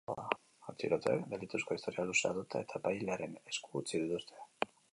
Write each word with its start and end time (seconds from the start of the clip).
Atxilotuek 0.71 1.27
delituzko 1.33 1.77
historial 1.79 2.09
luzea 2.11 2.31
dute, 2.39 2.63
eta 2.67 2.81
epailearen 2.81 3.37
esku 3.55 3.71
utzi 3.83 3.95
dituzte. 4.07 4.47